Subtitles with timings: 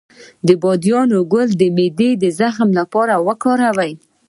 [0.47, 3.93] د بابونه ګل د معدې د زخم لپاره وکاروئ